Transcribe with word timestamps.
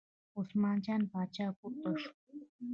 عثمان 0.37 0.75
جان 0.85 1.01
پاچا 1.11 1.47
پورته 1.57 1.91
شو. 2.01 2.11